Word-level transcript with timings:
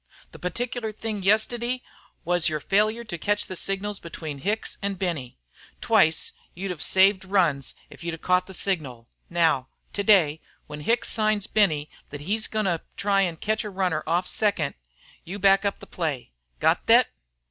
The 0.31 0.39
particular 0.39 0.91
thing 0.91 1.21
yestiddy 1.21 1.83
was 2.25 2.49
your 2.49 2.59
failure 2.59 3.03
to 3.03 3.19
catch 3.19 3.45
the 3.45 3.55
signals 3.55 3.99
between 3.99 4.39
Hicks 4.39 4.79
an' 4.81 4.95
Benny. 4.95 5.37
Twice 5.79 6.31
you'd 6.55 6.71
have 6.71 6.81
saved 6.81 7.23
runs 7.23 7.75
if 7.91 8.03
you'd 8.03 8.19
caught 8.19 8.47
the 8.47 8.53
signal. 8.55 9.09
Now, 9.29 9.67
today, 9.93 10.41
when 10.65 10.79
Hicks 10.79 11.11
signs 11.11 11.45
Benny 11.45 11.87
thet 12.09 12.21
he's 12.21 12.47
goin' 12.47 12.65
to 12.65 12.81
try 12.97 13.29
to 13.29 13.35
catch 13.37 13.61
the 13.61 13.69
runner 13.69 14.01
off 14.07 14.25
second, 14.25 14.73
you 15.23 15.37
back 15.37 15.65
up 15.65 15.79
the 15.79 15.85
play. 15.85 16.31
Got 16.59 16.87
thet?" 16.87 17.09